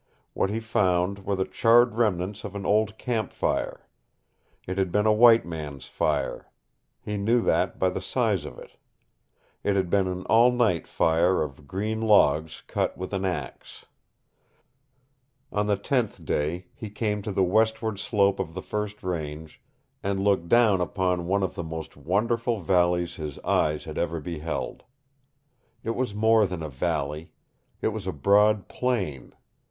What 0.33 0.49
he 0.49 0.59
found 0.59 1.25
were 1.27 1.35
the 1.35 1.45
charred 1.45 1.93
remnants 1.93 2.43
of 2.43 2.55
an 2.55 2.65
old 2.65 2.97
camp 2.97 3.31
fire. 3.31 3.85
It 4.65 4.79
had 4.79 4.91
been 4.91 5.05
a 5.05 5.13
white 5.13 5.45
man's 5.45 5.85
fire. 5.85 6.47
He 7.03 7.17
knew 7.17 7.39
that 7.43 7.77
by 7.77 7.91
the 7.91 8.01
size 8.01 8.43
of 8.43 8.57
it. 8.57 8.71
It 9.63 9.75
had 9.75 9.91
been 9.91 10.07
an 10.07 10.23
all 10.23 10.49
night 10.51 10.87
fire 10.87 11.43
of 11.43 11.67
green 11.67 12.01
logs 12.01 12.63
cut 12.65 12.97
with 12.97 13.13
an 13.13 13.25
axe. 13.25 13.85
On 15.51 15.67
the 15.67 15.77
tenth 15.77 16.25
day 16.25 16.65
he 16.73 16.89
came 16.89 17.21
to 17.21 17.31
the 17.31 17.43
westward 17.43 17.99
slope 17.99 18.39
of 18.39 18.55
the 18.55 18.61
first 18.63 19.03
range 19.03 19.61
and 20.01 20.19
looked 20.23 20.49
down 20.49 20.81
upon 20.81 21.27
one 21.27 21.43
of 21.43 21.53
the 21.53 21.61
most 21.63 21.95
wonderful 21.95 22.59
valleys 22.59 23.17
his 23.17 23.37
eyes 23.41 23.83
had 23.83 23.99
ever 23.99 24.19
beheld. 24.19 24.81
It 25.83 25.91
was 25.91 26.15
more 26.15 26.47
than 26.47 26.63
a 26.63 26.69
valley. 26.69 27.33
It 27.83 27.89
was 27.89 28.07
a 28.07 28.11
broad 28.11 28.67
plain. 28.67 29.33